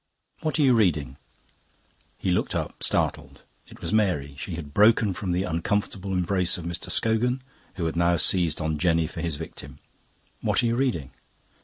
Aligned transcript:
"What 0.39 0.57
are 0.57 0.63
you 0.63 0.73
reading?" 0.73 1.17
He 2.17 2.31
looked 2.31 2.55
up, 2.55 2.81
startled. 2.81 3.43
It 3.67 3.81
was 3.81 3.93
Mary. 3.93 4.33
She 4.35 4.55
had 4.55 4.73
broken 4.73 5.13
from 5.13 5.31
the 5.31 5.43
uncomfortable 5.43 6.11
embrace 6.13 6.57
of 6.57 6.65
Mr. 6.65 6.89
Scogan, 6.89 7.43
who 7.75 7.85
had 7.85 7.95
now 7.95 8.15
seized 8.15 8.59
on 8.61 8.79
Jenny 8.79 9.05
for 9.05 9.21
his 9.21 9.35
victim. 9.35 9.77
"What 10.41 10.63
are 10.63 10.65
you 10.65 10.75
reading?" 10.75 11.11